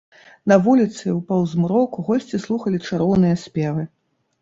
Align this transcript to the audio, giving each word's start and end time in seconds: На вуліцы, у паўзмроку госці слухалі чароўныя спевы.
На 0.51 0.55
вуліцы, 0.67 1.03
у 1.11 1.19
паўзмроку 1.27 2.09
госці 2.09 2.43
слухалі 2.49 2.83
чароўныя 2.89 3.41
спевы. 3.47 3.91